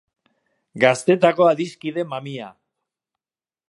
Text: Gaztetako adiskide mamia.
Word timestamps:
Gaztetako 0.85 1.47
adiskide 1.51 2.09
mamia. 2.15 2.53